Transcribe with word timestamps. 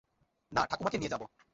না 0.51 0.61
ঠাকুমাকে 0.65 0.97
নিয়ে 0.97 1.13
যাব। 1.13 1.23